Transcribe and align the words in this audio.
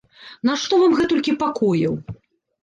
Нашто 0.49 0.79
вам 0.83 0.95
гэтулькі 1.01 1.35
пакояў? 1.45 1.93